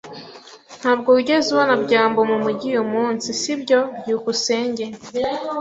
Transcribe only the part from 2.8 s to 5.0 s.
munsi, sibyo? byukusenge